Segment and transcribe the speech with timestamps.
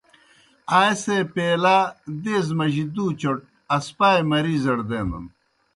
[0.77, 1.77] آئے سے پیلہ
[2.23, 3.39] دیزہ مجی دُوْ چوْٹ
[3.75, 5.25] اسپائے مرہضڑ دینَن۔